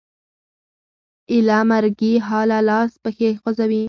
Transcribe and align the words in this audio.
ایله 1.31 1.59
مرګي 1.69 2.13
حاله 2.27 2.59
لاس 2.69 2.91
پښې 3.03 3.29
خوځوي 3.41 3.79